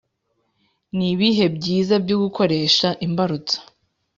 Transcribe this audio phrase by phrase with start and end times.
[0.95, 3.57] ni ibihe byiza byo gukoresha imbarutso